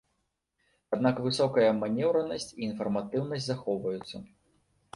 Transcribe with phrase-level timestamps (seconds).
[0.97, 4.15] Аднак высокая манеўранасць і інфарматыўнасць захоўваюцца.